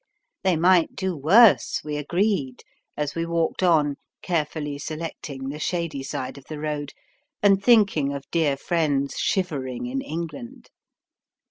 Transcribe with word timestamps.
They 0.43 0.55
might 0.55 0.95
do 0.95 1.15
worse, 1.15 1.81
we 1.83 1.95
agreed, 1.95 2.63
as 2.97 3.13
we 3.13 3.23
walked 3.23 3.61
on, 3.61 3.97
carefully 4.23 4.79
selecting 4.79 5.49
the 5.49 5.59
shady 5.59 6.01
side 6.01 6.39
of 6.39 6.45
the 6.45 6.57
road, 6.57 6.93
and 7.43 7.63
thinking 7.63 8.11
of 8.11 8.25
dear 8.31 8.57
friends 8.57 9.17
shivering 9.19 9.85
in 9.85 10.01
England. 10.01 10.71